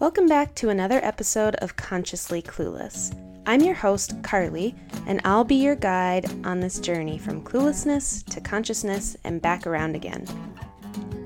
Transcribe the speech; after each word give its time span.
Welcome 0.00 0.28
back 0.28 0.54
to 0.54 0.68
another 0.68 1.00
episode 1.02 1.56
of 1.56 1.74
Consciously 1.74 2.40
Clueless. 2.40 3.12
I'm 3.46 3.62
your 3.62 3.74
host, 3.74 4.14
Carly, 4.22 4.76
and 5.08 5.20
I'll 5.24 5.42
be 5.42 5.56
your 5.56 5.74
guide 5.74 6.24
on 6.46 6.60
this 6.60 6.78
journey 6.78 7.18
from 7.18 7.42
cluelessness 7.42 8.24
to 8.26 8.40
consciousness 8.40 9.16
and 9.24 9.42
back 9.42 9.66
around 9.66 9.96
again. 9.96 10.24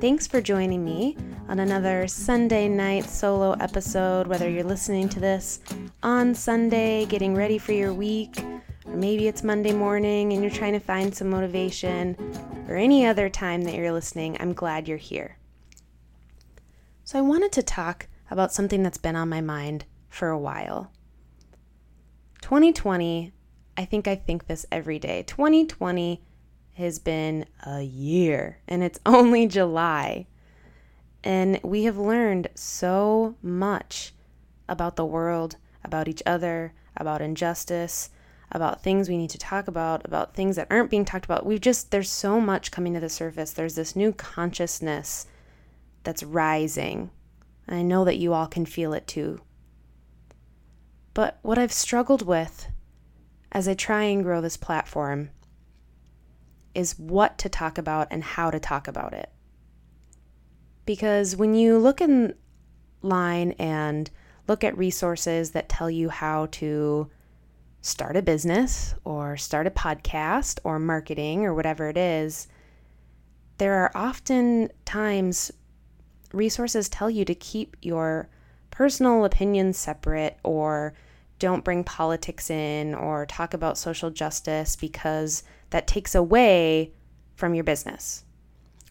Thanks 0.01 0.27
for 0.27 0.41
joining 0.41 0.83
me 0.83 1.19
on 1.51 1.59
another 1.59 2.09
Sunday 2.09 2.67
night 2.67 3.05
solo 3.05 3.53
episode, 3.61 4.27
whether 4.27 4.49
you're 4.49 4.65
listening 4.65 5.07
to 5.11 5.21
this 5.21 5.61
on 6.03 6.35
Sunday, 6.35 7.05
getting 7.05 7.35
ready 7.35 7.59
for 7.59 7.73
your 7.73 7.93
week, 7.93 8.43
or 8.87 8.97
maybe 8.97 9.29
it's 9.29 9.45
Monday 9.45 9.75
morning 9.75 10.33
and 10.33 10.41
you're 10.41 10.51
trying 10.51 10.73
to 10.73 10.81
find 10.81 11.15
some 11.15 11.29
motivation, 11.29 12.17
or 12.67 12.77
any 12.77 13.05
other 13.05 13.29
time 13.29 13.61
that 13.65 13.75
you're 13.75 13.93
listening, 13.93 14.39
I'm 14.41 14.55
glad 14.55 14.89
you're 14.89 14.97
here. 14.97 15.37
So, 17.05 17.19
I 17.19 17.23
wanted 17.23 17.53
to 17.53 17.63
talk 17.63 18.09
about 18.33 18.53
something 18.53 18.83
that's 18.83 18.99
been 18.99 19.15
on 19.15 19.29
my 19.29 19.41
mind 19.41 19.85
for 20.09 20.29
a 20.29 20.39
while. 20.39 20.91
2020, 22.41 23.33
I 23.77 23.85
think 23.85 24.09
I 24.09 24.17
think 24.17 24.47
this 24.47 24.65
every 24.73 24.99
day. 24.99 25.23
2020 25.23 26.23
has 26.75 26.99
been 26.99 27.47
a 27.67 27.83
year 27.83 28.59
and 28.67 28.83
it's 28.83 28.99
only 29.07 29.47
July. 29.47 30.27
And 31.23 31.61
we 31.63 31.85
have 31.85 31.99
learned 31.99 32.49
so 32.55 33.37
much 33.43 34.13
about 34.69 34.97
the 34.97 35.05
world, 35.05 35.57
about 35.85 36.09
each 36.09 36.23
other, 36.27 36.73
about 36.97 37.21
injustice, 37.21 38.11
about 38.51 38.83
things 38.83 39.09
we 39.09 39.17
need 39.17 39.31
to 39.31 39.39
talk 39.39 39.69
about, 39.69 40.05
about 40.05 40.35
things 40.35 40.57
that 40.57 40.67
aren't 40.71 40.91
being 40.91 41.05
talked 41.05 41.25
about. 41.25 41.47
We've 41.47 41.61
just, 41.61 41.91
there's 41.91 42.11
so 42.11 42.41
much 42.41 42.71
coming 42.71 42.95
to 42.95 43.01
the 43.01 43.09
surface. 43.09 43.53
There's 43.53 43.75
this 43.75 43.95
new 43.95 44.13
consciousness 44.13 45.27
that's 46.03 46.23
rising. 46.23 47.11
And 47.73 47.79
I 47.79 47.83
know 47.85 48.05
that 48.05 48.19
you 48.19 48.35
all 48.35 48.49
can 48.49 48.67
feel 48.67 48.93
it 48.93 49.07
too. 49.07 49.41
But 51.15 51.39
what 51.41 51.57
I've 51.57 51.73
struggled 51.73 52.21
with 52.21 52.69
as 53.51 53.67
I 53.67 53.73
try 53.73 54.03
and 54.03 54.23
grow 54.23 54.43
this 54.43 54.59
platform 54.59 55.31
is 56.75 56.99
what 56.99 57.39
to 57.39 57.49
talk 57.49 57.79
about 57.79 58.09
and 58.11 58.23
how 58.23 58.51
to 58.51 58.61
talk 58.61 58.89
about 58.89 59.15
it. 59.15 59.33
Because 60.85 61.35
when 61.35 61.55
you 61.55 61.79
look 61.79 62.03
in 62.03 62.35
line 63.01 63.53
and 63.53 64.11
look 64.47 64.65
at 64.65 64.77
resources 64.77 65.53
that 65.53 65.71
tell 65.71 65.89
you 65.89 66.11
how 66.11 66.49
to 66.53 67.11
start 67.81 68.19
a 68.19 68.23
business 68.23 68.95
or 69.03 69.39
start 69.39 69.67
a 69.67 69.71
podcast 69.71 70.59
or 70.63 70.79
marketing 70.79 71.47
or 71.47 71.55
whatever 71.55 71.89
it 71.89 71.97
is, 71.97 72.49
there 73.57 73.77
are 73.77 73.93
often 73.95 74.71
times 74.85 75.51
resources 76.33 76.89
tell 76.89 77.11
you 77.11 77.25
to 77.25 77.35
keep 77.35 77.77
your 77.83 78.29
personal 78.71 79.25
opinions 79.25 79.77
separate 79.77 80.39
or 80.43 80.95
don't 81.39 81.65
bring 81.65 81.85
politics 81.85 82.51
in 82.51 82.95
or 82.95 83.27
talk 83.27 83.53
about 83.55 83.77
social 83.77 84.11
justice 84.11 84.77
because 84.77 85.43
that 85.71 85.87
takes 85.87 86.15
away 86.15 86.93
from 87.35 87.55
your 87.55 87.65
business 87.65 88.25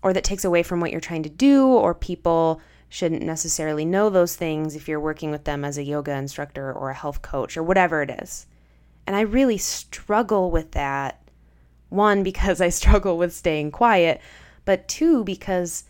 or 0.03 0.13
that 0.13 0.23
takes 0.23 0.43
away 0.43 0.63
from 0.63 0.79
what 0.79 0.91
you're 0.91 0.99
trying 0.99 1.23
to 1.23 1.29
do 1.29 1.67
or 1.67 1.93
people 1.93 2.61
shouldn't 2.89 3.23
necessarily 3.23 3.85
know 3.85 4.09
those 4.09 4.35
things 4.35 4.75
if 4.75 4.87
you're 4.87 4.99
working 4.99 5.31
with 5.31 5.45
them 5.45 5.63
as 5.63 5.77
a 5.77 5.83
yoga 5.83 6.11
instructor 6.11 6.73
or 6.73 6.89
a 6.89 6.93
health 6.93 7.21
coach 7.21 7.55
or 7.55 7.63
whatever 7.63 8.01
it 8.01 8.09
is. 8.21 8.47
And 9.07 9.15
I 9.15 9.21
really 9.21 9.57
struggle 9.57 10.51
with 10.51 10.71
that. 10.71 11.21
One, 11.87 12.21
because 12.21 12.59
I 12.59 12.69
struggle 12.81 13.17
with 13.17 13.33
staying 13.33 13.71
quiet, 13.71 14.19
but 14.65 14.87
two, 14.89 15.23
because 15.23 15.85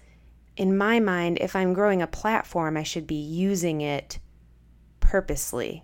in 0.61 0.77
my 0.77 0.99
mind, 0.99 1.39
if 1.41 1.55
I'm 1.55 1.73
growing 1.73 2.03
a 2.03 2.07
platform, 2.07 2.77
I 2.77 2.83
should 2.83 3.07
be 3.07 3.15
using 3.15 3.81
it 3.81 4.19
purposely 4.99 5.83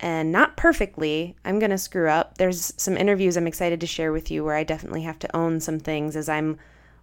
and 0.00 0.32
not 0.32 0.56
perfectly. 0.56 1.36
I'm 1.44 1.58
going 1.58 1.72
to 1.72 1.76
screw 1.76 2.08
up. 2.08 2.38
There's 2.38 2.72
some 2.78 2.96
interviews 2.96 3.36
I'm 3.36 3.46
excited 3.46 3.78
to 3.82 3.86
share 3.86 4.10
with 4.10 4.30
you 4.30 4.42
where 4.42 4.54
I 4.54 4.64
definitely 4.64 5.02
have 5.02 5.18
to 5.18 5.36
own 5.36 5.60
some 5.60 5.80
things 5.80 6.16
as 6.16 6.30
I'm 6.30 6.56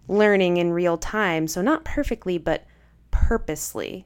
learning 0.08 0.56
in 0.56 0.72
real 0.72 0.98
time. 0.98 1.46
So, 1.46 1.62
not 1.62 1.84
perfectly, 1.84 2.36
but 2.36 2.66
purposely. 3.12 4.04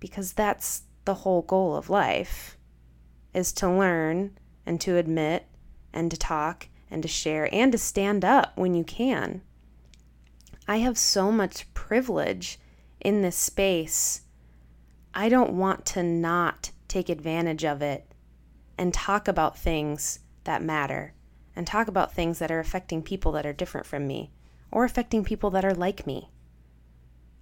Because 0.00 0.34
that's 0.34 0.82
the 1.06 1.14
whole 1.14 1.40
goal 1.40 1.76
of 1.76 1.88
life 1.88 2.58
is 3.32 3.54
to 3.54 3.70
learn 3.70 4.36
and 4.66 4.78
to 4.82 4.98
admit 4.98 5.46
and 5.94 6.10
to 6.10 6.18
talk 6.18 6.68
and 6.90 7.00
to 7.00 7.08
share 7.08 7.48
and 7.54 7.72
to 7.72 7.78
stand 7.78 8.22
up 8.22 8.52
when 8.54 8.74
you 8.74 8.84
can. 8.84 9.40
I 10.68 10.76
have 10.76 10.98
so 10.98 11.32
much 11.32 11.72
privilege 11.72 12.60
in 13.00 13.22
this 13.22 13.36
space. 13.36 14.20
I 15.14 15.30
don't 15.30 15.54
want 15.54 15.86
to 15.86 16.02
not 16.02 16.72
take 16.88 17.08
advantage 17.08 17.64
of 17.64 17.80
it 17.80 18.12
and 18.76 18.92
talk 18.92 19.28
about 19.28 19.58
things 19.58 20.18
that 20.44 20.62
matter 20.62 21.14
and 21.56 21.66
talk 21.66 21.88
about 21.88 22.12
things 22.12 22.38
that 22.38 22.50
are 22.50 22.60
affecting 22.60 23.02
people 23.02 23.32
that 23.32 23.46
are 23.46 23.52
different 23.54 23.86
from 23.86 24.06
me 24.06 24.30
or 24.70 24.84
affecting 24.84 25.24
people 25.24 25.48
that 25.50 25.64
are 25.64 25.74
like 25.74 26.06
me. 26.06 26.30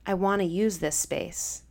I 0.07 0.15
want 0.15 0.41
to 0.41 0.47
use 0.47 0.79
this 0.79 0.95
space. 0.95 1.65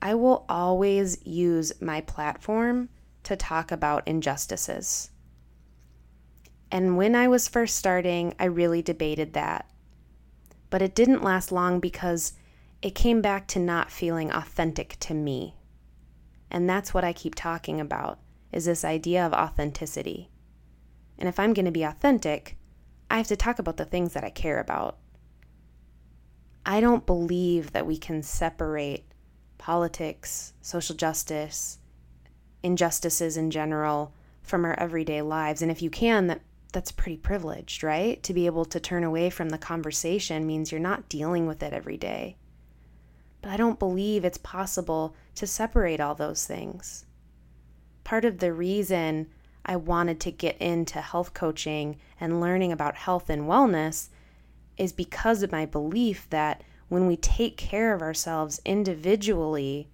I 0.00 0.14
will 0.14 0.46
always 0.48 1.24
use 1.26 1.82
my 1.82 2.00
platform 2.00 2.88
to 3.24 3.36
talk 3.36 3.70
about 3.70 4.08
injustices. 4.08 5.10
And 6.72 6.96
when 6.96 7.14
I 7.14 7.28
was 7.28 7.46
first 7.46 7.76
starting, 7.76 8.34
I 8.38 8.46
really 8.46 8.80
debated 8.80 9.34
that. 9.34 9.66
But 10.70 10.82
it 10.82 10.94
didn't 10.94 11.22
last 11.22 11.52
long 11.52 11.80
because 11.80 12.32
it 12.80 12.94
came 12.94 13.20
back 13.20 13.46
to 13.48 13.58
not 13.58 13.90
feeling 13.90 14.30
authentic 14.30 14.96
to 15.00 15.14
me. 15.14 15.56
And 16.50 16.68
that's 16.68 16.94
what 16.94 17.04
I 17.04 17.12
keep 17.12 17.34
talking 17.34 17.80
about 17.80 18.18
is 18.52 18.64
this 18.64 18.84
idea 18.84 19.24
of 19.24 19.32
authenticity. 19.32 20.30
And 21.18 21.28
if 21.28 21.38
I'm 21.38 21.52
going 21.52 21.66
to 21.66 21.70
be 21.70 21.84
authentic, 21.84 22.56
I 23.10 23.16
have 23.16 23.28
to 23.28 23.36
talk 23.36 23.58
about 23.58 23.76
the 23.76 23.84
things 23.84 24.14
that 24.14 24.24
I 24.24 24.30
care 24.30 24.58
about. 24.58 24.98
I 26.64 26.80
don't 26.80 27.06
believe 27.06 27.72
that 27.72 27.86
we 27.86 27.96
can 27.96 28.22
separate 28.22 29.04
politics, 29.58 30.52
social 30.60 30.96
justice, 30.96 31.78
injustices 32.62 33.36
in 33.36 33.50
general 33.50 34.12
from 34.42 34.64
our 34.64 34.78
everyday 34.78 35.22
lives. 35.22 35.62
And 35.62 35.70
if 35.70 35.82
you 35.82 35.90
can, 35.90 36.26
that 36.28 36.40
that's 36.70 36.92
pretty 36.92 37.16
privileged, 37.16 37.82
right? 37.82 38.22
To 38.22 38.34
be 38.34 38.46
able 38.46 38.64
to 38.66 38.80
turn 38.80 39.04
away 39.04 39.30
from 39.30 39.50
the 39.50 39.58
conversation 39.58 40.46
means 40.46 40.70
you're 40.70 40.80
not 40.80 41.08
dealing 41.08 41.46
with 41.46 41.62
it 41.62 41.72
every 41.72 41.96
day. 41.96 42.36
But 43.42 43.50
I 43.50 43.56
don't 43.56 43.78
believe 43.78 44.24
it's 44.24 44.38
possible 44.38 45.14
to 45.36 45.46
separate 45.46 46.00
all 46.00 46.14
those 46.14 46.46
things. 46.46 47.04
Part 48.04 48.24
of 48.24 48.38
the 48.38 48.52
reason 48.52 49.28
I 49.64 49.76
wanted 49.76 50.20
to 50.20 50.30
get 50.30 50.56
into 50.58 51.00
health 51.00 51.34
coaching 51.34 51.96
and 52.18 52.40
learning 52.40 52.72
about 52.72 52.96
health 52.96 53.30
and 53.30 53.42
wellness 53.42 54.08
is 54.76 54.92
because 54.92 55.42
of 55.42 55.52
my 55.52 55.66
belief 55.66 56.28
that 56.30 56.62
when 56.88 57.06
we 57.06 57.16
take 57.16 57.56
care 57.56 57.94
of 57.94 58.02
ourselves 58.02 58.60
individually, 58.64 59.88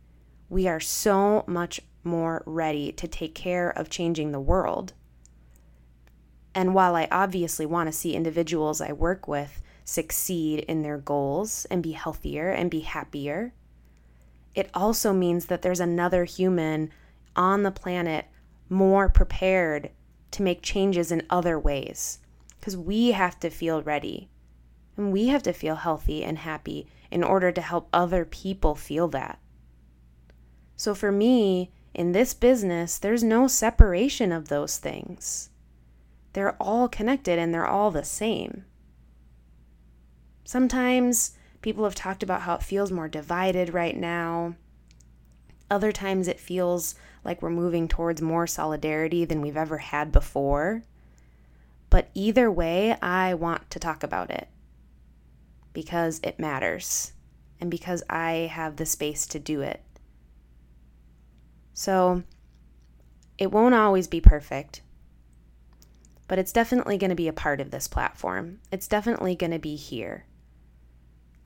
we 0.49 0.67
are 0.69 0.81
so 0.81 1.45
much 1.47 1.81
more 2.05 2.43
ready 2.47 2.93
to 2.93 3.09
take 3.09 3.35
care 3.35 3.69
of 3.71 3.91
changing 3.91 4.33
the 4.33 4.41
world. 4.41 4.93
And 6.57 6.73
while 6.73 6.97
I 6.97 7.07
obviously 7.13 7.67
want 7.67 7.87
to 7.89 7.93
see 7.93 8.15
individuals 8.15 8.81
I 8.81 8.93
work 8.93 9.29
with 9.29 9.61
succeed 9.85 10.61
in 10.61 10.81
their 10.81 10.97
goals 10.97 11.67
and 11.71 11.83
be 11.83 11.93
healthier 11.93 12.49
and 12.49 12.71
be 12.71 12.81
happier, 12.81 13.53
it 14.55 14.71
also 14.73 15.13
means 15.13 15.47
that 15.47 15.61
there's 15.61 15.81
another 15.81 16.25
human 16.25 16.91
on 17.37 17.63
the 17.63 17.71
planet 17.71 18.25
more 18.71 19.11
prepared 19.11 19.91
to 20.31 20.43
make 20.43 20.63
changes 20.63 21.13
in 21.13 21.27
other 21.29 21.59
ways. 21.59 22.21
Because 22.59 22.75
we 22.75 23.13
have 23.13 23.39
to 23.41 23.51
feel 23.51 23.83
ready 23.83 24.31
and 24.97 25.13
we 25.13 25.27
have 25.27 25.43
to 25.43 25.53
feel 25.53 25.77
healthy 25.77 26.25
and 26.25 26.39
happy 26.39 26.87
in 27.11 27.23
order 27.23 27.53
to 27.53 27.61
help 27.61 27.87
other 27.93 28.25
people 28.25 28.75
feel 28.75 29.09
that. 29.09 29.39
So 30.75 30.95
for 30.95 31.13
me, 31.13 31.71
in 31.93 32.13
this 32.13 32.33
business, 32.33 32.97
there's 32.97 33.23
no 33.23 33.47
separation 33.47 34.33
of 34.33 34.49
those 34.49 34.79
things. 34.79 35.51
They're 36.37 36.61
all 36.61 36.87
connected 36.87 37.39
and 37.39 37.55
they're 37.55 37.67
all 37.67 37.91
the 37.91 38.05
same. 38.05 38.67
Sometimes 40.45 41.33
people 41.63 41.85
have 41.85 41.95
talked 41.95 42.23
about 42.23 42.43
how 42.43 42.57
it 42.57 42.63
feels 42.63 42.93
more 42.93 43.09
divided 43.09 43.73
right 43.73 43.97
now. 43.97 44.55
Other 45.71 45.93
times 45.93 46.29
it 46.29 46.39
feels 46.39 46.95
like 47.25 47.41
we're 47.41 47.49
moving 47.49 47.89
towards 47.89 48.21
more 48.21 48.47
solidarity 48.47 49.25
than 49.25 49.41
we've 49.41 49.57
ever 49.57 49.79
had 49.79 50.13
before. 50.13 50.83
But 51.89 52.11
either 52.13 52.51
way, 52.51 52.99
I 53.01 53.33
want 53.33 53.71
to 53.71 53.81
talk 53.81 54.03
about 54.03 54.31
it 54.31 54.49
because 55.73 56.21
it 56.23 56.39
matters 56.39 57.15
and 57.63 57.71
because 57.71 58.03
I 58.11 58.51
have 58.53 58.77
the 58.77 58.85
space 58.85 59.27
to 59.29 59.39
do 59.39 59.63
it. 59.63 59.83
So, 61.73 62.25
it 63.39 63.51
won't 63.51 63.75
always 63.75 64.07
be 64.07 64.21
perfect 64.21 64.83
but 66.29 66.39
it's 66.39 66.53
definitely 66.53 66.99
going 66.99 67.11
to 67.11 67.17
be 67.17 67.29
a 67.29 67.33
part 67.33 67.61
of 67.61 67.71
this 67.71 67.89
platform. 67.89 68.61
It's 68.73 68.89
definitely 68.89 69.35
going 69.35 69.53
to 69.53 69.59
be 69.59 69.77
here. 69.77 70.27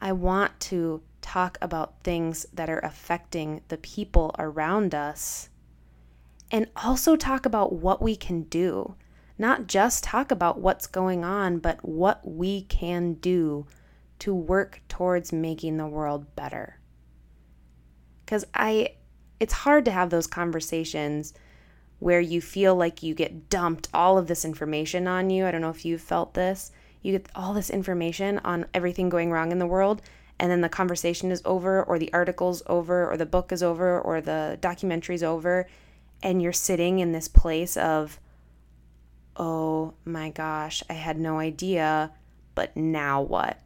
I 0.01 0.13
want 0.13 0.59
to 0.61 1.03
talk 1.21 1.59
about 1.61 2.03
things 2.03 2.47
that 2.53 2.71
are 2.71 2.79
affecting 2.79 3.61
the 3.69 3.77
people 3.77 4.35
around 4.39 4.95
us, 4.95 5.51
and 6.51 6.67
also 6.77 7.17
talk 7.17 7.47
about 7.47 7.75
what 7.75 8.03
we 8.03 8.17
can 8.17 8.43
do. 8.45 8.95
Not 9.39 9.67
just 9.67 10.05
talk 10.05 10.31
about 10.31 10.61
what's 10.61 10.87
going 10.87 11.25
on, 11.25 11.59
but 11.59 11.87
what 11.87 12.27
we 12.27 12.63
can 12.63 13.15
do 13.15 13.67
to 14.21 14.35
work 14.35 14.83
towards 14.89 15.33
making 15.33 15.77
the 15.77 15.87
world 15.87 16.35
better. 16.37 16.79
Cuz 18.27 18.45
I 18.55 18.97
it's 19.39 19.55
hard 19.55 19.87
to 19.87 19.91
have 19.91 20.11
those 20.11 20.27
conversations 20.27 21.33
where 22.01 22.21
you 22.21 22.41
feel 22.41 22.75
like 22.75 23.03
you 23.03 23.15
get 23.15 23.49
dumped 23.49 23.89
all 23.95 24.19
of 24.19 24.27
this 24.27 24.45
information 24.45 25.07
on 25.07 25.31
you. 25.31 25.47
I 25.47 25.51
don't 25.51 25.61
know 25.61 25.71
if 25.71 25.85
you've 25.85 26.01
felt 26.01 26.35
this. 26.35 26.73
You 27.03 27.13
get 27.13 27.29
all 27.35 27.55
this 27.55 27.71
information 27.71 28.39
on 28.39 28.67
everything 28.75 29.09
going 29.09 29.31
wrong 29.31 29.53
in 29.53 29.59
the 29.59 29.67
world, 29.67 30.03
and 30.39 30.51
then 30.51 30.63
the 30.63 30.69
conversation 30.69 31.31
is 31.31 31.43
over, 31.45 31.83
or 31.83 31.99
the 31.99 32.13
article's 32.13 32.63
over, 32.67 33.09
or 33.09 33.17
the 33.17 33.27
book 33.27 33.53
is 33.53 33.63
over, 33.63 34.01
or 34.01 34.21
the 34.21 34.59
documentary's 34.61 35.23
over, 35.23 35.67
and 36.23 36.43
you're 36.43 36.53
sitting 36.53 36.99
in 36.99 37.13
this 37.13 37.29
place 37.29 37.77
of, 37.77 38.19
oh 39.37 39.95
my 40.05 40.31
gosh, 40.31 40.83
I 40.91 40.95
had 40.95 41.19
no 41.19 41.39
idea, 41.39 42.13
but 42.55 42.77
now 42.77 43.21
what? 43.21 43.61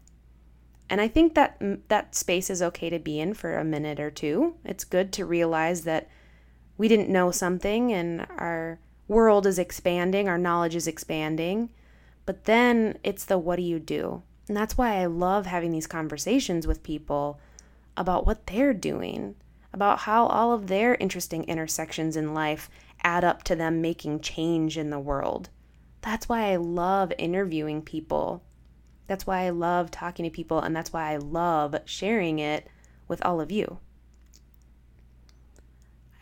And 0.90 1.00
I 1.00 1.08
think 1.08 1.34
that 1.34 1.58
mm, 1.60 1.80
that 1.88 2.14
space 2.14 2.50
is 2.50 2.62
okay 2.62 2.90
to 2.90 2.98
be 2.98 3.18
in 3.18 3.34
for 3.34 3.56
a 3.56 3.64
minute 3.64 3.98
or 3.98 4.10
two. 4.10 4.54
It's 4.64 4.84
good 4.84 5.12
to 5.14 5.24
realize 5.24 5.82
that 5.82 6.08
we 6.76 6.88
didn't 6.88 7.08
know 7.08 7.30
something 7.30 7.92
and 7.92 8.26
our 8.38 8.78
world 9.08 9.46
is 9.46 9.58
expanding, 9.58 10.28
our 10.28 10.38
knowledge 10.38 10.74
is 10.74 10.86
expanding. 10.86 11.70
But 12.26 12.44
then 12.44 12.98
it's 13.02 13.24
the 13.24 13.38
what 13.38 13.56
do 13.56 13.62
you 13.62 13.78
do? 13.78 14.22
And 14.48 14.56
that's 14.56 14.76
why 14.76 14.96
I 14.96 15.06
love 15.06 15.46
having 15.46 15.72
these 15.72 15.86
conversations 15.86 16.66
with 16.66 16.82
people 16.82 17.40
about 17.96 18.26
what 18.26 18.46
they're 18.46 18.74
doing, 18.74 19.36
about 19.72 20.00
how 20.00 20.26
all 20.26 20.52
of 20.52 20.66
their 20.66 20.96
interesting 20.96 21.44
intersections 21.44 22.16
in 22.16 22.34
life 22.34 22.68
add 23.02 23.24
up 23.24 23.42
to 23.44 23.56
them 23.56 23.80
making 23.80 24.20
change 24.20 24.76
in 24.76 24.90
the 24.90 24.98
world. 24.98 25.50
That's 26.00 26.28
why 26.28 26.52
I 26.52 26.56
love 26.56 27.12
interviewing 27.18 27.82
people. 27.82 28.42
That's 29.06 29.26
why 29.26 29.42
I 29.44 29.50
love 29.50 29.90
talking 29.90 30.24
to 30.24 30.30
people, 30.30 30.60
and 30.60 30.74
that's 30.74 30.92
why 30.92 31.12
I 31.12 31.16
love 31.16 31.76
sharing 31.84 32.38
it 32.38 32.66
with 33.06 33.24
all 33.24 33.40
of 33.40 33.52
you. 33.52 33.78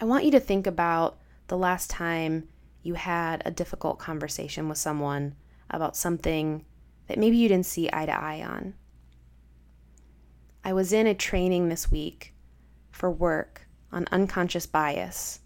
I 0.03 0.05
want 0.05 0.25
you 0.25 0.33
to 0.33 0.41
think 0.41 0.67
about 0.67 1.21
the 1.47 1.57
last 1.57 1.89
time 1.89 2.49
you 2.83 2.95
had 2.95 3.41
a 3.45 3.53
difficult 3.53 4.01
conversation 4.01 4.69
with 4.69 4.79
someone 4.79 5.37
about 5.71 5.97
something 5.97 6.65
that 7.07 7.21
maybe 7.21 7.37
you 7.37 7.47
didn't 7.47 7.67
see 7.67 7.89
eye 7.93 8.07
to 8.07 8.13
eye 8.13 8.43
on. 8.43 8.75
I 10.65 10.73
was 10.73 10.93
in 10.93 11.07
a 11.07 11.15
training 11.15 11.69
this 11.69 11.93
week 11.93 12.35
for 12.91 13.13
work 13.13 13.69
on 13.93 14.09
unconscious 14.11 14.67
bias, 14.67 15.39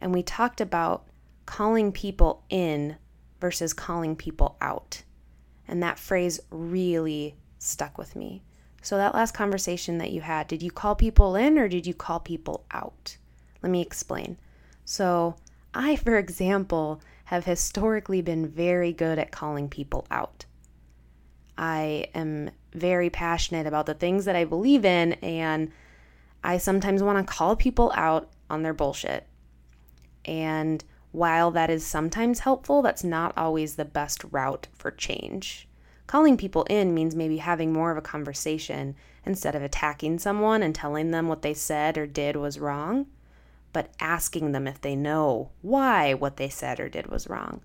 and 0.00 0.14
we 0.14 0.22
talked 0.22 0.60
about 0.60 1.08
calling 1.44 1.90
people 1.90 2.44
in 2.50 2.94
versus 3.40 3.72
calling 3.72 4.14
people 4.14 4.56
out. 4.60 5.02
And 5.66 5.82
that 5.82 5.98
phrase 5.98 6.38
really 6.48 7.34
stuck 7.58 7.98
with 7.98 8.14
me. 8.14 8.44
So, 8.82 8.98
that 8.98 9.16
last 9.16 9.34
conversation 9.34 9.98
that 9.98 10.12
you 10.12 10.20
had, 10.20 10.46
did 10.46 10.62
you 10.62 10.70
call 10.70 10.94
people 10.94 11.34
in 11.34 11.58
or 11.58 11.66
did 11.66 11.88
you 11.88 11.94
call 11.94 12.20
people 12.20 12.66
out? 12.70 13.16
Let 13.64 13.70
me 13.70 13.80
explain. 13.80 14.36
So, 14.84 15.36
I, 15.72 15.96
for 15.96 16.18
example, 16.18 17.00
have 17.24 17.46
historically 17.46 18.20
been 18.20 18.46
very 18.46 18.92
good 18.92 19.18
at 19.18 19.30
calling 19.30 19.70
people 19.70 20.06
out. 20.10 20.44
I 21.56 22.08
am 22.14 22.50
very 22.74 23.08
passionate 23.08 23.66
about 23.66 23.86
the 23.86 23.94
things 23.94 24.26
that 24.26 24.36
I 24.36 24.44
believe 24.44 24.84
in, 24.84 25.14
and 25.14 25.72
I 26.44 26.58
sometimes 26.58 27.02
want 27.02 27.26
to 27.26 27.32
call 27.32 27.56
people 27.56 27.90
out 27.96 28.28
on 28.50 28.62
their 28.62 28.74
bullshit. 28.74 29.26
And 30.26 30.84
while 31.12 31.50
that 31.52 31.70
is 31.70 31.86
sometimes 31.86 32.40
helpful, 32.40 32.82
that's 32.82 33.02
not 33.02 33.32
always 33.34 33.76
the 33.76 33.86
best 33.86 34.24
route 34.30 34.68
for 34.74 34.90
change. 34.90 35.66
Calling 36.06 36.36
people 36.36 36.64
in 36.64 36.92
means 36.92 37.16
maybe 37.16 37.38
having 37.38 37.72
more 37.72 37.90
of 37.90 37.96
a 37.96 38.02
conversation 38.02 38.94
instead 39.24 39.54
of 39.54 39.62
attacking 39.62 40.18
someone 40.18 40.62
and 40.62 40.74
telling 40.74 41.12
them 41.12 41.28
what 41.28 41.40
they 41.40 41.54
said 41.54 41.96
or 41.96 42.06
did 42.06 42.36
was 42.36 42.58
wrong 42.58 43.06
but 43.74 43.90
asking 44.00 44.52
them 44.52 44.66
if 44.66 44.80
they 44.80 44.96
know 44.96 45.50
why 45.60 46.14
what 46.14 46.38
they 46.38 46.48
said 46.48 46.80
or 46.80 46.88
did 46.88 47.08
was 47.08 47.28
wrong. 47.28 47.60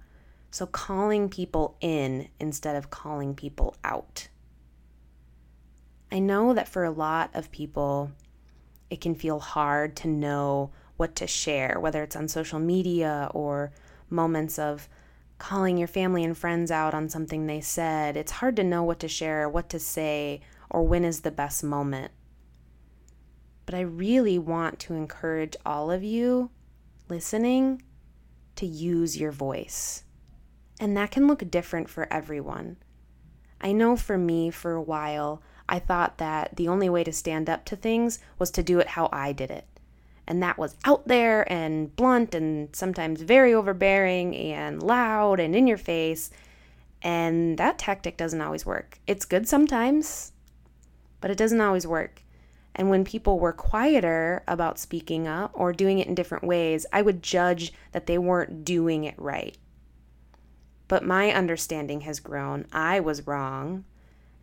So 0.52 0.66
calling 0.66 1.30
people 1.30 1.78
in 1.80 2.28
instead 2.40 2.76
of 2.76 2.90
calling 2.90 3.36
people 3.36 3.76
out. 3.84 4.28
I 6.12 6.18
know 6.18 6.56
that 6.56 6.68
for 6.68 6.84
a 6.84 6.90
lot 6.90 7.30
of 7.36 7.52
people, 7.52 8.12
it 8.90 9.00
can 9.00 9.14
feel 9.14 9.40
hard 9.40 9.96
to 9.98 10.08
know 10.08 10.72
what 10.98 11.16
to 11.18 11.28
share, 11.28 11.80
whether 11.80 12.02
it's 12.02 12.16
on 12.16 12.28
social 12.28 12.60
media 12.60 13.30
or 13.36 13.72
moments 14.10 14.58
of 14.58 14.90
calling 15.38 15.78
your 15.78 15.88
family 15.88 16.24
and 16.24 16.36
friends 16.36 16.72
out 16.72 16.96
on 16.96 17.08
something 17.08 17.46
they 17.46 17.62
said. 17.62 18.18
It's 18.18 18.32
hard 18.32 18.56
to 18.56 18.64
know 18.64 18.84
what 18.84 19.00
to 19.02 19.08
share, 19.08 19.48
what 19.48 19.70
to 19.70 19.78
say, 19.78 20.42
or 20.72 20.82
when 20.82 21.06
is 21.06 21.22
the 21.22 21.32
best 21.32 21.64
moment. 21.64 22.12
But 23.70 23.78
I 23.78 23.82
really 23.82 24.40
want 24.40 24.80
to 24.80 24.96
encourage 24.96 25.56
all 25.64 25.92
of 25.92 26.04
you 26.04 26.50
listening 27.08 27.84
to 28.56 28.66
use 28.66 29.16
your 29.16 29.32
voice. 29.32 30.06
And 30.80 30.98
that 30.98 31.12
can 31.12 31.28
look 31.28 31.52
different 31.52 31.88
for 31.88 32.12
everyone. 32.12 32.78
I 33.62 33.74
know 33.74 33.96
for 33.96 34.18
me, 34.18 34.50
for 34.50 34.72
a 34.72 34.82
while, 34.82 35.44
I 35.70 35.78
thought 35.78 36.18
that 36.18 36.56
the 36.56 36.68
only 36.68 36.90
way 36.90 37.04
to 37.04 37.14
stand 37.14 37.48
up 37.48 37.64
to 37.66 37.76
things 37.76 38.18
was 38.40 38.50
to 38.52 38.64
do 38.64 38.80
it 38.80 38.88
how 38.88 39.08
I 39.14 39.34
did 39.34 39.52
it. 39.52 39.68
And 40.26 40.42
that 40.42 40.58
was 40.58 40.76
out 40.84 41.08
there 41.08 41.46
and 41.48 41.96
blunt 41.96 42.34
and 42.34 42.76
sometimes 42.76 43.22
very 43.22 43.54
overbearing 43.54 44.36
and 44.36 44.82
loud 44.82 45.40
and 45.40 45.56
in 45.56 45.68
your 45.68 45.78
face. 45.78 46.32
And 47.04 47.56
that 47.60 47.78
tactic 47.78 48.18
doesn't 48.18 48.42
always 48.42 48.66
work. 48.66 48.98
It's 49.06 49.26
good 49.26 49.48
sometimes, 49.48 50.32
but 51.22 51.30
it 51.30 51.38
doesn't 51.38 51.62
always 51.62 51.86
work. 51.86 52.24
And 52.80 52.90
when 52.90 53.04
people 53.04 53.40
were 53.40 53.52
quieter 53.52 54.42
about 54.48 54.80
speaking 54.80 55.28
up 55.28 55.52
or 55.54 55.74
doing 55.74 56.00
it 56.00 56.08
in 56.08 56.16
different 56.16 56.46
ways, 56.46 56.86
I 56.94 57.02
would 57.02 57.22
judge 57.22 57.74
that 57.92 58.06
they 58.06 58.18
weren't 58.18 58.64
doing 58.64 59.04
it 59.04 59.16
right. 59.18 59.58
But 60.88 61.04
my 61.04 61.34
understanding 61.34 62.02
has 62.02 62.22
grown. 62.22 62.66
I 62.72 63.02
was 63.02 63.28
wrong. 63.28 63.84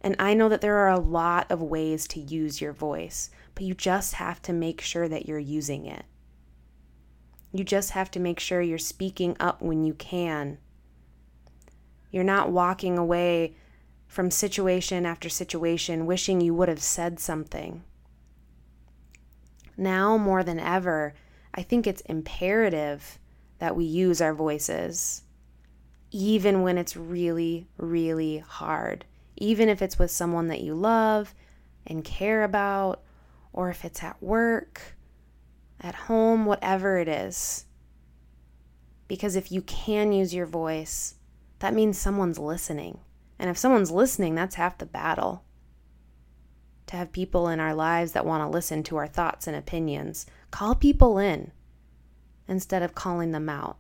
And 0.02 0.16
I 0.18 0.34
know 0.34 0.50
that 0.50 0.60
there 0.60 0.76
are 0.76 0.90
a 0.90 1.00
lot 1.00 1.50
of 1.50 1.62
ways 1.62 2.06
to 2.08 2.20
use 2.20 2.60
your 2.60 2.74
voice, 2.74 3.30
but 3.54 3.64
you 3.64 3.72
just 3.72 4.12
have 4.12 4.42
to 4.42 4.52
make 4.52 4.82
sure 4.82 5.08
that 5.08 5.24
you're 5.24 5.38
using 5.38 5.86
it. 5.86 6.04
You 7.52 7.64
just 7.64 7.92
have 7.92 8.10
to 8.10 8.20
make 8.20 8.38
sure 8.38 8.60
you're 8.60 8.76
speaking 8.76 9.34
up 9.40 9.62
when 9.62 9.82
you 9.82 9.94
can. 9.94 10.58
You're 12.10 12.22
not 12.22 12.52
walking 12.52 12.98
away 12.98 13.56
from 14.06 14.30
situation 14.30 15.06
after 15.06 15.30
situation 15.30 16.04
wishing 16.04 16.42
you 16.42 16.52
would 16.52 16.68
have 16.68 16.82
said 16.82 17.18
something 17.18 17.82
now 19.76 20.16
more 20.16 20.42
than 20.42 20.58
ever, 20.58 21.14
I 21.54 21.62
think 21.62 21.86
it's 21.86 22.02
imperative 22.02 23.18
that 23.58 23.76
we 23.76 23.84
use 23.84 24.20
our 24.20 24.34
voices, 24.34 25.22
even 26.10 26.62
when 26.62 26.78
it's 26.78 26.96
really, 26.96 27.68
really 27.78 28.38
hard. 28.38 29.04
Even 29.36 29.68
if 29.68 29.82
it's 29.82 29.98
with 29.98 30.10
someone 30.10 30.48
that 30.48 30.60
you 30.60 30.74
love 30.74 31.34
and 31.86 32.04
care 32.04 32.42
about, 32.42 33.02
or 33.52 33.70
if 33.70 33.84
it's 33.84 34.02
at 34.02 34.22
work, 34.22 34.96
at 35.80 35.94
home, 35.94 36.46
whatever 36.46 36.98
it 36.98 37.08
is. 37.08 37.64
Because 39.08 39.36
if 39.36 39.52
you 39.52 39.62
can 39.62 40.12
use 40.12 40.34
your 40.34 40.46
voice, 40.46 41.14
that 41.60 41.74
means 41.74 41.98
someone's 41.98 42.38
listening. 42.38 42.98
And 43.38 43.48
if 43.48 43.58
someone's 43.58 43.90
listening, 43.90 44.34
that's 44.34 44.56
half 44.56 44.78
the 44.78 44.86
battle 44.86 45.45
to 46.86 46.96
have 46.96 47.12
people 47.12 47.48
in 47.48 47.60
our 47.60 47.74
lives 47.74 48.12
that 48.12 48.26
want 48.26 48.42
to 48.42 48.48
listen 48.48 48.82
to 48.84 48.96
our 48.96 49.06
thoughts 49.06 49.46
and 49.46 49.56
opinions. 49.56 50.26
Call 50.50 50.74
people 50.74 51.18
in 51.18 51.50
instead 52.48 52.82
of 52.82 52.94
calling 52.94 53.32
them 53.32 53.48
out. 53.48 53.76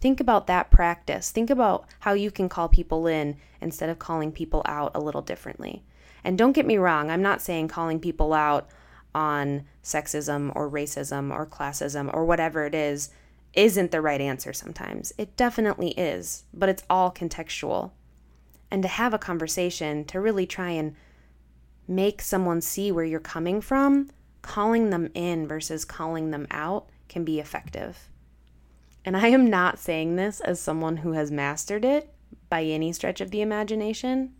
Think 0.00 0.20
about 0.20 0.46
that 0.46 0.70
practice. 0.70 1.30
Think 1.30 1.50
about 1.50 1.86
how 2.00 2.14
you 2.14 2.30
can 2.30 2.48
call 2.48 2.68
people 2.68 3.06
in 3.06 3.36
instead 3.60 3.90
of 3.90 3.98
calling 3.98 4.32
people 4.32 4.62
out 4.66 4.92
a 4.94 5.00
little 5.00 5.22
differently. 5.22 5.84
And 6.24 6.36
don't 6.36 6.52
get 6.52 6.66
me 6.66 6.78
wrong, 6.78 7.10
I'm 7.10 7.22
not 7.22 7.40
saying 7.40 7.68
calling 7.68 8.00
people 8.00 8.32
out 8.32 8.68
on 9.14 9.64
sexism 9.82 10.52
or 10.54 10.70
racism 10.70 11.32
or 11.32 11.46
classism 11.46 12.12
or 12.12 12.24
whatever 12.24 12.64
it 12.66 12.74
is 12.74 13.10
isn't 13.54 13.90
the 13.90 14.00
right 14.00 14.20
answer 14.20 14.52
sometimes. 14.52 15.12
It 15.18 15.36
definitely 15.36 15.90
is, 15.90 16.44
but 16.54 16.68
it's 16.68 16.84
all 16.88 17.10
contextual. 17.10 17.90
And 18.70 18.82
to 18.82 18.88
have 18.88 19.12
a 19.12 19.18
conversation 19.18 20.04
to 20.06 20.20
really 20.20 20.46
try 20.46 20.70
and 20.70 20.94
make 21.90 22.22
someone 22.22 22.60
see 22.60 22.92
where 22.92 23.04
you're 23.04 23.18
coming 23.18 23.60
from, 23.60 24.08
calling 24.42 24.90
them 24.90 25.10
in 25.12 25.48
versus 25.48 25.84
calling 25.84 26.30
them 26.30 26.46
out 26.52 26.88
can 27.08 27.24
be 27.24 27.40
effective. 27.40 28.08
And 29.04 29.16
I 29.16 29.28
am 29.28 29.50
not 29.50 29.78
saying 29.78 30.14
this 30.14 30.40
as 30.40 30.60
someone 30.60 30.98
who 30.98 31.12
has 31.12 31.32
mastered 31.32 31.84
it 31.84 32.14
by 32.48 32.62
any 32.62 32.92
stretch 32.92 33.20
of 33.20 33.32
the 33.32 33.42
imagination. 33.42 34.32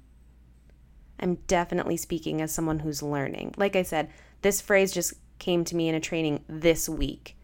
I'm 1.19 1.37
definitely 1.49 1.97
speaking 1.97 2.41
as 2.41 2.53
someone 2.53 2.79
who's 2.79 3.03
learning. 3.03 3.55
Like 3.57 3.75
I 3.75 3.83
said, 3.83 4.11
this 4.43 4.61
phrase 4.61 4.93
just 4.93 5.15
came 5.41 5.65
to 5.65 5.77
me 5.77 5.89
in 5.89 5.97
a 5.97 6.01
training 6.01 6.45
this 6.49 6.89
week. 6.89 7.37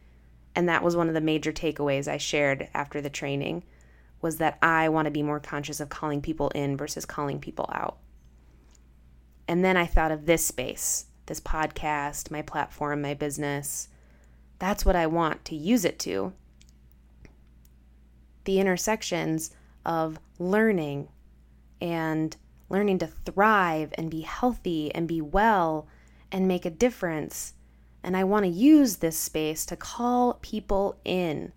And 0.55 0.69
that 0.69 0.85
was 0.85 0.95
one 0.95 1.09
of 1.09 1.15
the 1.15 1.21
major 1.21 1.53
takeaways 1.53 2.07
I 2.07 2.19
shared 2.19 2.69
after 2.73 3.01
the 3.01 3.11
training 3.11 3.65
was 4.23 4.37
that 4.37 4.59
I 4.63 4.89
want 4.89 5.07
to 5.07 5.11
be 5.11 5.23
more 5.23 5.41
conscious 5.41 5.81
of 5.81 5.89
calling 5.89 6.23
people 6.23 6.51
in 6.51 6.77
versus 6.77 7.05
calling 7.05 7.41
people 7.41 7.69
out. 7.73 7.99
And 9.49 9.65
then 9.65 9.77
I 9.77 9.87
thought 9.87 10.11
of 10.11 10.27
this 10.27 10.45
space, 10.45 11.07
this 11.27 11.41
podcast, 11.41 12.31
my 12.31 12.43
platform, 12.43 13.03
my 13.03 13.15
business. 13.15 13.89
That's 14.59 14.85
what 14.85 14.97
I 14.97 15.07
want 15.07 15.45
to 15.47 15.57
use 15.57 15.85
it 15.85 15.99
to. 16.01 16.33
The 18.45 18.61
intersections 18.61 19.51
of 19.85 20.19
learning 20.39 21.09
and 21.81 22.37
learning 22.69 22.99
to 22.99 23.07
thrive 23.07 23.93
and 23.97 24.11
be 24.11 24.23
healthy 24.23 24.93
and 24.95 25.07
be 25.07 25.21
well 25.21 25.87
and 26.33 26.49
make 26.49 26.65
a 26.65 26.71
difference. 26.71 27.55
And 28.03 28.17
I 28.17 28.25
want 28.25 28.45
to 28.45 28.51
use 28.51 28.97
this 28.97 29.17
space 29.17 29.65
to 29.67 29.77
call 29.77 30.35
people 30.35 30.99
in. 31.05 31.53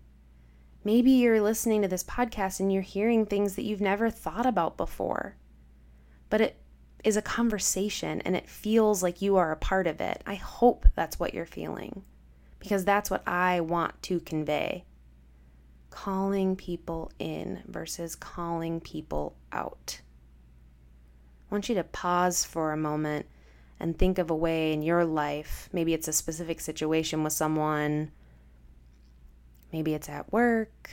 Maybe 0.84 1.10
you're 1.10 1.42
listening 1.42 1.82
to 1.82 1.88
this 1.88 2.04
podcast 2.04 2.60
and 2.60 2.72
you're 2.72 2.82
hearing 2.82 3.26
things 3.26 3.56
that 3.56 3.64
you've 3.64 3.80
never 3.80 4.10
thought 4.10 4.46
about 4.46 4.76
before, 4.76 5.36
but 6.30 6.40
it 6.40 6.56
is 7.04 7.16
a 7.16 7.22
conversation 7.22 8.20
and 8.22 8.36
it 8.36 8.48
feels 8.48 9.02
like 9.02 9.22
you 9.22 9.36
are 9.36 9.52
a 9.52 9.56
part 9.56 9.86
of 9.86 10.00
it. 10.00 10.22
I 10.26 10.34
hope 10.34 10.86
that's 10.94 11.18
what 11.18 11.34
you're 11.34 11.46
feeling 11.46 12.02
because 12.58 12.84
that's 12.84 13.10
what 13.10 13.26
I 13.26 13.60
want 13.60 14.00
to 14.04 14.20
convey. 14.20 14.84
Calling 15.90 16.56
people 16.56 17.10
in 17.18 17.62
versus 17.66 18.14
calling 18.14 18.80
people 18.80 19.36
out. 19.50 20.00
I 21.50 21.54
want 21.54 21.68
you 21.68 21.74
to 21.74 21.84
pause 21.84 22.44
for 22.44 22.72
a 22.72 22.76
moment 22.76 23.26
and 23.80 23.98
think 23.98 24.18
of 24.18 24.30
a 24.30 24.36
way 24.36 24.72
in 24.72 24.82
your 24.82 25.04
life. 25.04 25.68
Maybe 25.72 25.94
it's 25.94 26.06
a 26.06 26.12
specific 26.12 26.60
situation 26.60 27.24
with 27.24 27.32
someone, 27.32 28.12
maybe 29.72 29.94
it's 29.94 30.08
at 30.08 30.30
work, 30.32 30.90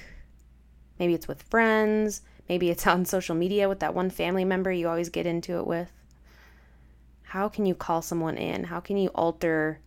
maybe 0.97 1.13
it's 1.13 1.27
with 1.27 1.43
friends, 1.43 2.21
maybe 2.50 2.70
it's 2.70 2.88
on 2.88 3.06
social 3.06 3.36
media 3.36 3.68
with 3.68 3.80
that 3.80 3.94
one 3.94 4.10
family 4.10 4.46
member 4.46 4.72
you 4.72 4.88
always 4.88 5.10
get 5.10 5.25
into 5.25 5.58
it 5.58 5.68
with. 5.68 5.92
How 7.24 7.50
can 7.50 7.66
you 7.66 7.75
call 7.75 8.01
someone 8.01 8.38
in? 8.38 8.66
How 8.66 8.80
can 8.80 8.98
you 8.98 9.10
alter 9.10 9.80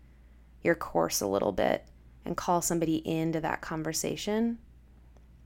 your 0.62 0.74
course 0.74 1.20
a 1.20 1.26
little 1.26 1.52
bit 1.52 1.86
and 2.24 2.36
call 2.36 2.60
somebody 2.60 2.96
into 2.96 3.40
that 3.40 3.62
conversation 3.62 4.58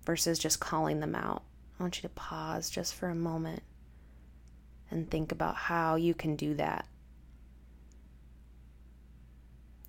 versus 0.04 0.38
just 0.38 0.58
calling 0.58 1.00
them 1.00 1.14
out? 1.14 1.42
I 1.78 1.82
want 1.82 1.96
you 1.96 2.02
to 2.02 2.14
pause 2.14 2.68
just 2.68 2.94
for 2.94 3.08
a 3.08 3.14
moment 3.14 3.62
and 4.90 5.10
think 5.10 5.32
about 5.32 5.56
how 5.56 5.96
you 5.96 6.14
can 6.14 6.36
do 6.36 6.54
that. 6.54 6.86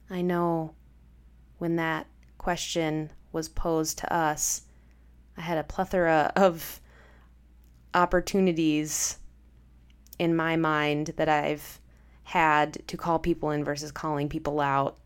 I 0.09 0.21
know 0.21 0.75
when 1.57 1.75
that 1.77 2.07
question 2.37 3.11
was 3.31 3.49
posed 3.49 3.97
to 3.99 4.13
us, 4.13 4.61
I 5.37 5.41
had 5.41 5.57
a 5.57 5.63
plethora 5.63 6.31
of 6.35 6.79
opportunities 7.95 9.17
in 10.19 10.35
my 10.35 10.55
mind 10.55 11.13
that 11.17 11.29
I've 11.29 11.79
had 12.23 12.85
to 12.87 12.97
call 12.97 13.19
people 13.19 13.51
in 13.51 13.63
versus 13.63 13.91
calling 13.91 14.29
people 14.29 14.59
out 14.59 14.97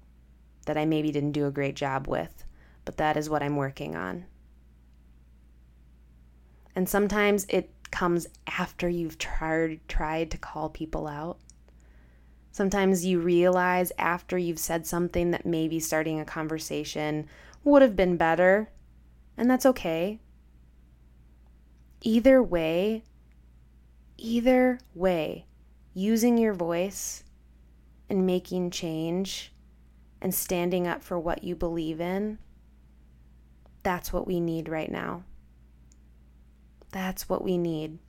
that 0.65 0.77
I 0.77 0.85
maybe 0.85 1.11
didn't 1.11 1.31
do 1.31 1.45
a 1.45 1.51
great 1.51 1.75
job 1.75 2.07
with, 2.07 2.43
but 2.85 2.97
that 2.97 3.17
is 3.17 3.29
what 3.29 3.43
I'm 3.43 3.55
working 3.55 3.95
on. 3.95 4.25
And 6.75 6.87
sometimes 6.87 7.45
it 7.49 7.71
comes 7.91 8.27
after 8.47 8.87
you've 8.87 9.17
tried 9.17 9.79
tried 9.87 10.31
to 10.31 10.37
call 10.37 10.69
people 10.69 11.07
out. 11.07 11.39
Sometimes 12.51 13.05
you 13.05 13.19
realize 13.19 13.91
after 13.97 14.37
you've 14.37 14.59
said 14.59 14.85
something 14.85 15.31
that 15.31 15.45
maybe 15.45 15.79
starting 15.79 16.19
a 16.19 16.25
conversation 16.25 17.27
would 17.63 17.81
have 17.81 17.95
been 17.95 18.17
better, 18.17 18.69
and 19.37 19.49
that's 19.49 19.65
okay. 19.65 20.19
Either 22.01 22.41
way, 22.41 23.03
either 24.17 24.79
way, 24.93 25.45
using 25.93 26.37
your 26.37 26.53
voice 26.53 27.23
and 28.09 28.25
making 28.25 28.71
change 28.71 29.53
and 30.21 30.33
standing 30.33 30.87
up 30.87 31.03
for 31.03 31.19
what 31.19 31.43
you 31.43 31.55
believe 31.55 31.99
in, 31.99 32.39
that's 33.83 34.11
what 34.11 34.27
we 34.27 34.39
need 34.39 34.69
right 34.69 34.91
now. 34.91 35.23
That's 36.91 37.29
what 37.29 37.43
we 37.43 37.57
need. 37.57 37.99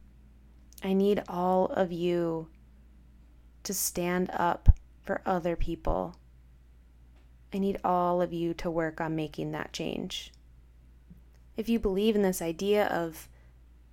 I 0.83 0.93
need 0.93 1.23
all 1.29 1.67
of 1.67 1.93
you 1.93 2.49
to 3.65 3.75
stand 3.75 4.31
up 4.33 4.71
for 5.03 5.21
other 5.27 5.57
people. 5.57 6.17
I 7.53 7.59
need 7.59 7.79
all 7.85 8.23
of 8.23 8.33
you 8.33 8.55
to 8.55 8.71
work 8.71 9.01
on 9.01 9.17
making 9.17 9.53
that 9.53 9.73
change. 9.73 10.33
If 11.57 11.69
you 11.69 11.79
believe 11.79 12.15
in 12.15 12.23
this 12.23 12.41
idea 12.41 12.87
of 12.87 13.29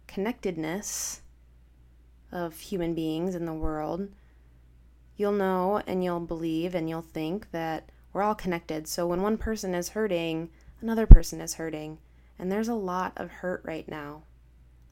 connectedness 0.07 1.21
of 2.31 2.59
human 2.59 2.93
beings 2.93 3.35
in 3.35 3.45
the 3.45 3.53
world, 3.53 4.09
you'll 5.15 5.31
know 5.31 5.81
and 5.85 6.03
you'll 6.03 6.19
believe 6.19 6.75
and 6.75 6.89
you'll 6.89 7.01
think 7.01 7.51
that 7.51 7.89
we're 8.13 8.23
all 8.23 8.35
connected. 8.35 8.87
So 8.87 9.05
when 9.05 9.21
one 9.21 9.37
person 9.37 9.75
is 9.75 9.89
hurting, 9.89 10.49
another 10.81 11.05
person 11.05 11.41
is 11.41 11.55
hurting. 11.55 11.99
And 12.39 12.51
there's 12.51 12.67
a 12.67 12.73
lot 12.73 13.13
of 13.17 13.29
hurt 13.29 13.61
right 13.63 13.87
now. 13.87 14.23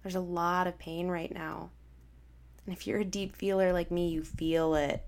There's 0.03 0.15
a 0.15 0.19
lot 0.19 0.67
of 0.67 0.77
pain 0.77 1.07
right 1.07 1.33
now. 1.33 1.71
And 2.65 2.75
if 2.75 2.87
you're 2.87 2.99
a 2.99 3.05
deep 3.05 3.35
feeler 3.35 3.71
like 3.71 3.91
me, 3.91 4.09
you 4.09 4.23
feel 4.23 4.75
it. 4.75 5.03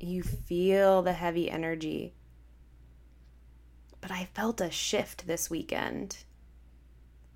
You 0.00 0.22
feel 0.22 1.02
the 1.02 1.12
heavy 1.12 1.50
energy. 1.50 2.14
But 4.00 4.10
I 4.10 4.28
felt 4.34 4.60
a 4.60 4.70
shift 4.70 5.26
this 5.26 5.50
weekend. 5.50 6.18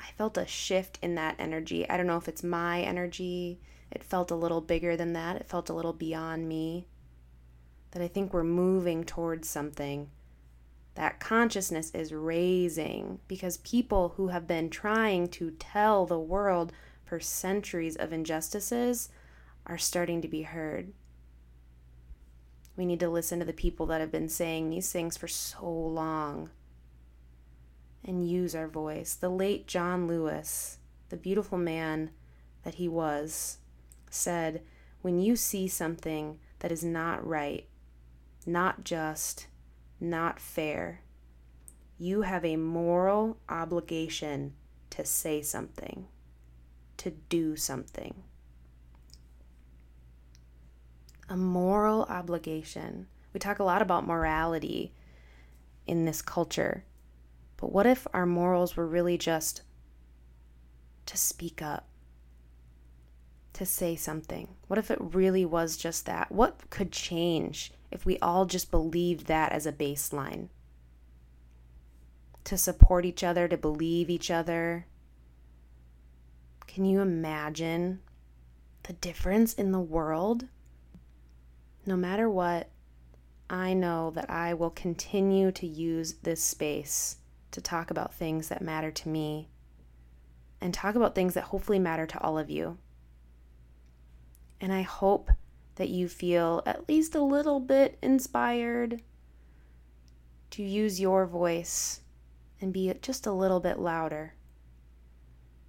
I 0.02 0.10
felt 0.12 0.36
a 0.36 0.46
shift 0.46 0.98
in 1.00 1.14
that 1.14 1.36
energy. 1.38 1.88
I 1.88 1.96
don't 1.96 2.06
know 2.06 2.16
if 2.16 2.28
it's 2.28 2.42
my 2.42 2.80
energy. 2.80 3.60
It 3.90 4.02
felt 4.02 4.30
a 4.30 4.36
little 4.36 4.60
bigger 4.60 4.96
than 4.96 5.12
that. 5.12 5.36
It 5.36 5.48
felt 5.48 5.70
a 5.70 5.74
little 5.74 5.92
beyond 5.92 6.48
me. 6.48 6.86
That 7.92 8.02
I 8.02 8.08
think 8.08 8.32
we're 8.32 8.44
moving 8.44 9.04
towards 9.04 9.48
something 9.48 10.10
that 10.94 11.20
consciousness 11.20 11.90
is 11.94 12.12
raising 12.12 13.18
because 13.26 13.56
people 13.58 14.10
who 14.16 14.28
have 14.28 14.46
been 14.46 14.68
trying 14.68 15.28
to 15.28 15.52
tell 15.52 16.04
the 16.04 16.18
world 16.18 16.72
for 17.04 17.18
centuries 17.18 17.96
of 17.96 18.12
injustices 18.12 19.08
are 19.66 19.78
starting 19.78 20.20
to 20.20 20.28
be 20.28 20.42
heard. 20.42 20.92
We 22.76 22.84
need 22.84 23.00
to 23.00 23.08
listen 23.08 23.38
to 23.38 23.44
the 23.44 23.52
people 23.52 23.86
that 23.86 24.00
have 24.00 24.12
been 24.12 24.28
saying 24.28 24.68
these 24.68 24.92
things 24.92 25.16
for 25.16 25.28
so 25.28 25.66
long 25.66 26.50
and 28.04 28.28
use 28.28 28.54
our 28.54 28.68
voice. 28.68 29.14
The 29.14 29.28
late 29.28 29.66
John 29.66 30.06
Lewis, 30.06 30.78
the 31.08 31.16
beautiful 31.16 31.58
man 31.58 32.10
that 32.64 32.74
he 32.74 32.88
was, 32.88 33.58
said, 34.10 34.62
When 35.02 35.18
you 35.18 35.36
see 35.36 35.68
something 35.68 36.38
that 36.60 36.72
is 36.72 36.84
not 36.84 37.26
right, 37.26 37.66
not 38.46 38.84
just, 38.84 39.46
not 40.00 40.40
fair. 40.40 41.00
You 41.98 42.22
have 42.22 42.44
a 42.44 42.56
moral 42.56 43.38
obligation 43.48 44.54
to 44.90 45.04
say 45.04 45.42
something, 45.42 46.08
to 46.98 47.10
do 47.28 47.56
something. 47.56 48.14
A 51.28 51.36
moral 51.36 52.02
obligation. 52.04 53.06
We 53.32 53.40
talk 53.40 53.58
a 53.58 53.64
lot 53.64 53.80
about 53.80 54.06
morality 54.06 54.92
in 55.86 56.04
this 56.04 56.20
culture, 56.20 56.84
but 57.62 57.70
what 57.70 57.86
if 57.86 58.08
our 58.12 58.26
morals 58.26 58.76
were 58.76 58.88
really 58.88 59.16
just 59.16 59.62
to 61.06 61.16
speak 61.16 61.62
up, 61.62 61.86
to 63.52 63.64
say 63.64 63.94
something? 63.94 64.56
What 64.66 64.80
if 64.80 64.90
it 64.90 64.98
really 65.00 65.44
was 65.44 65.76
just 65.76 66.04
that? 66.06 66.32
What 66.32 66.68
could 66.70 66.90
change 66.90 67.72
if 67.92 68.04
we 68.04 68.18
all 68.18 68.46
just 68.46 68.72
believed 68.72 69.26
that 69.26 69.52
as 69.52 69.64
a 69.64 69.72
baseline. 69.72 70.48
To 72.42 72.58
support 72.58 73.04
each 73.04 73.22
other, 73.22 73.46
to 73.46 73.56
believe 73.56 74.10
each 74.10 74.28
other. 74.28 74.86
Can 76.66 76.84
you 76.84 76.98
imagine 76.98 78.00
the 78.82 78.94
difference 78.94 79.54
in 79.54 79.70
the 79.70 79.78
world? 79.78 80.48
No 81.86 81.96
matter 81.96 82.28
what, 82.28 82.70
I 83.48 83.72
know 83.72 84.10
that 84.16 84.28
I 84.28 84.52
will 84.52 84.70
continue 84.70 85.52
to 85.52 85.66
use 85.68 86.14
this 86.24 86.42
space 86.42 87.18
to 87.52 87.60
talk 87.60 87.90
about 87.90 88.14
things 88.14 88.48
that 88.48 88.62
matter 88.62 88.90
to 88.90 89.08
me 89.08 89.48
and 90.60 90.72
talk 90.72 90.94
about 90.94 91.14
things 91.14 91.34
that 91.34 91.44
hopefully 91.44 91.78
matter 91.78 92.06
to 92.06 92.20
all 92.20 92.38
of 92.38 92.50
you. 92.50 92.78
And 94.60 94.72
I 94.72 94.82
hope 94.82 95.30
that 95.76 95.88
you 95.88 96.08
feel 96.08 96.62
at 96.66 96.88
least 96.88 97.14
a 97.14 97.22
little 97.22 97.60
bit 97.60 97.98
inspired 98.02 99.02
to 100.50 100.62
use 100.62 101.00
your 101.00 101.26
voice 101.26 102.00
and 102.60 102.72
be 102.72 102.92
just 103.02 103.26
a 103.26 103.32
little 103.32 103.60
bit 103.60 103.78
louder. 103.78 104.34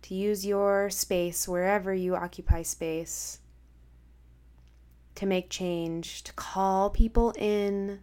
To 0.04 0.14
use 0.14 0.46
your 0.46 0.90
space 0.90 1.48
wherever 1.48 1.94
you 1.94 2.16
occupy 2.16 2.62
space 2.62 3.40
to 5.16 5.26
make 5.26 5.50
change, 5.50 6.24
to 6.24 6.34
call 6.34 6.90
people 6.90 7.34
in 7.38 8.00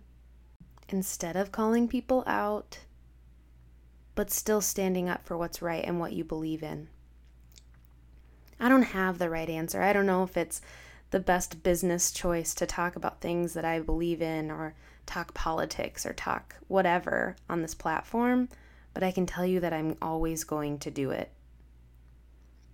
instead 0.88 1.36
of 1.36 1.52
calling 1.52 1.88
people 1.88 2.24
out, 2.26 2.78
but 4.14 4.30
still 4.30 4.60
standing 4.60 5.08
up 5.08 5.24
for 5.24 5.36
what's 5.36 5.62
right 5.62 5.84
and 5.84 5.98
what 5.98 6.12
you 6.12 6.24
believe 6.24 6.62
in. 6.62 6.88
I 8.58 8.68
don't 8.68 8.82
have 8.82 9.18
the 9.18 9.30
right 9.30 9.48
answer. 9.48 9.80
I 9.80 9.92
don't 9.92 10.06
know 10.06 10.22
if 10.22 10.36
it's 10.36 10.60
the 11.10 11.20
best 11.20 11.62
business 11.62 12.12
choice 12.12 12.54
to 12.54 12.66
talk 12.66 12.94
about 12.94 13.20
things 13.20 13.54
that 13.54 13.64
I 13.64 13.80
believe 13.80 14.22
in 14.22 14.50
or 14.50 14.74
talk 15.06 15.34
politics 15.34 16.04
or 16.04 16.12
talk 16.12 16.56
whatever 16.68 17.36
on 17.48 17.62
this 17.62 17.74
platform, 17.74 18.48
but 18.94 19.02
I 19.02 19.10
can 19.10 19.26
tell 19.26 19.46
you 19.46 19.60
that 19.60 19.72
I'm 19.72 19.96
always 20.02 20.44
going 20.44 20.78
to 20.80 20.90
do 20.90 21.10
it. 21.10 21.32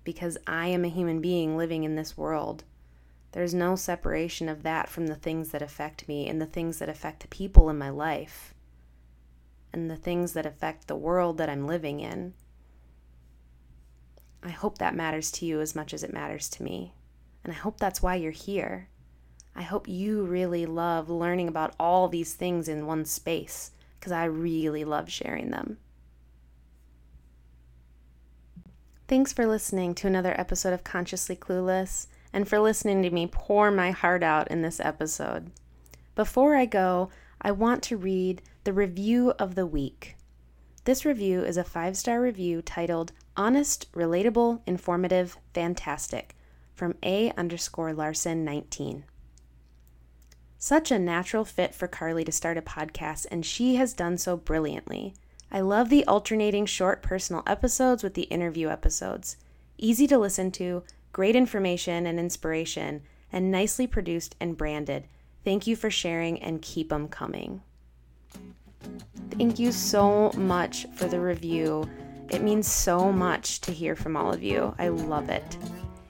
Because 0.05 0.37
I 0.47 0.69
am 0.69 0.85
a 0.85 0.89
human 0.89 1.21
being 1.21 1.57
living 1.57 1.85
in 1.85 1.97
this 1.97 2.17
world. 2.17 2.65
There's 3.33 3.55
no 3.55 3.77
separation 3.77 4.49
of 4.49 4.63
that 4.65 4.89
from 4.89 5.07
the 5.07 5.15
things 5.15 5.51
that 5.51 5.63
affect 5.63 6.09
me 6.09 6.29
and 6.29 6.41
the 6.41 6.47
things 6.47 6.79
that 6.79 6.89
affect 6.89 7.21
the 7.21 7.29
people 7.29 7.71
in 7.71 7.79
my 7.79 7.91
life 7.91 8.55
and 9.77 9.91
the 9.91 9.97
things 9.97 10.33
that 10.33 10.47
affect 10.47 10.89
the 10.89 10.97
world 10.97 11.39
that 11.39 11.49
I'm 11.49 11.67
living 11.67 12.01
in. 12.01 12.35
I 14.43 14.49
hope 14.49 14.79
that 14.79 14.95
matters 14.95 15.31
to 15.33 15.47
you 15.47 15.61
as 15.61 15.75
much 15.75 15.93
as 15.93 16.03
it 16.03 16.13
matters 16.13 16.49
to 16.51 16.63
me. 16.63 16.95
And 17.45 17.53
I 17.53 17.57
hope 17.57 17.79
that's 17.79 18.03
why 18.03 18.17
you're 18.17 18.33
here. 18.33 18.89
I 19.55 19.63
hope 19.63 19.89
you 19.89 20.25
really 20.25 20.67
love 20.67 21.09
learning 21.09 21.49
about 21.49 21.75
all 21.79 22.09
these 22.09 22.35
things 22.35 22.69
in 22.69 22.87
one 22.87 23.05
space 23.05 23.73
because 23.99 24.13
I 24.13 24.25
really 24.25 24.85
love 24.85 25.11
sharing 25.11 25.51
them. 25.51 25.79
Thanks 29.09 29.33
for 29.33 29.47
listening 29.47 29.95
to 29.97 30.07
another 30.07 30.39
episode 30.39 30.73
of 30.73 30.85
Consciously 30.85 31.37
Clueless 31.37 32.07
and 32.33 32.49
for 32.49 32.59
listening 32.59 33.03
to 33.03 33.11
me 33.11 33.27
pour 33.27 33.71
my 33.71 33.93
heart 33.93 34.23
out 34.23 34.49
in 34.49 34.63
this 34.63 34.81
episode. 34.81 35.51
Before 36.15 36.57
I 36.57 36.67
go, 36.67 37.11
I 37.41 37.53
want 37.53 37.83
to 37.85 37.97
read 37.97 38.43
the 38.65 38.73
review 38.73 39.31
of 39.39 39.55
the 39.55 39.67
week. 39.67 40.17
This 40.85 41.05
review 41.05 41.43
is 41.43 41.57
a 41.57 41.65
five 41.65 41.97
star 41.97 42.21
review 42.21 42.63
titled 42.63 43.13
Honest, 43.37 43.91
Relatable, 43.93 44.61
Informative, 44.67 45.37
Fantastic 45.53 46.37
from 46.77 46.95
A 47.03 47.33
underscore 47.37 47.93
Larson 47.93 48.45
19. 48.45 49.05
Such 50.59 50.91
a 50.91 50.99
natural 50.99 51.45
fit 51.45 51.75
for 51.75 51.89
Carly 51.89 52.25
to 52.25 52.33
start 52.33 52.59
a 52.59 52.63
podcast, 52.63 53.27
and 53.31 53.45
she 53.45 53.77
has 53.77 53.93
done 53.93 54.19
so 54.19 54.37
brilliantly. 54.37 55.15
I 55.51 55.61
love 55.61 55.89
the 55.89 56.05
alternating 56.07 56.67
short 56.67 57.03
personal 57.03 57.43
episodes 57.47 58.03
with 58.03 58.15
the 58.15 58.23
interview 58.25 58.69
episodes. 58.69 59.37
Easy 59.79 60.07
to 60.07 60.19
listen 60.19 60.51
to, 60.53 60.83
great 61.13 61.37
information 61.37 62.07
and 62.07 62.19
inspiration, 62.19 63.03
and 63.33 63.51
nicely 63.51 63.87
produced 63.87 64.37
and 64.41 64.57
branded. 64.57 65.07
Thank 65.47 65.69
you 65.69 65.77
for 65.77 65.91
sharing 65.91 66.43
and 66.43 66.61
keep 66.61 66.89
them 66.89 67.07
coming. 67.07 67.63
Thank 69.39 69.61
you 69.61 69.71
so 69.71 70.33
much 70.33 70.87
for 70.97 71.05
the 71.05 71.21
review. 71.21 71.89
It 72.31 72.43
means 72.43 72.67
so 72.67 73.13
much 73.13 73.61
to 73.61 73.71
hear 73.71 73.95
from 73.95 74.17
all 74.17 74.33
of 74.35 74.43
you. 74.43 74.75
I 74.77 74.89
love 74.89 75.29
it. 75.29 75.57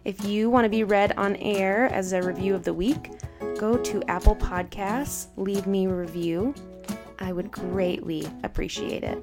If 0.07 0.25
you 0.25 0.49
want 0.49 0.65
to 0.65 0.71
be 0.71 0.85
read 0.85 1.13
on 1.19 1.37
air 1.37 1.85
as 1.93 2.15
a 2.15 2.23
review 2.23 2.55
of 2.55 2.65
the 2.65 2.73
week, 2.73 3.11
go 3.59 3.77
to 3.77 4.03
Apple 4.09 4.37
Podcasts, 4.37 5.27
leave 5.37 5.67
me 5.67 5.85
a 5.85 5.95
review. 5.95 6.55
I 7.19 7.35
would 7.35 7.51
greatly 7.51 8.27
appreciate 8.43 9.05
it. 9.05 9.23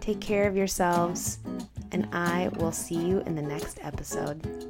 Take 0.00 0.20
care 0.20 0.48
of 0.48 0.54
yourselves, 0.54 1.38
and 1.92 2.06
I 2.12 2.50
will 2.56 2.72
see 2.72 2.96
you 2.96 3.20
in 3.20 3.36
the 3.36 3.42
next 3.42 3.78
episode. 3.80 4.69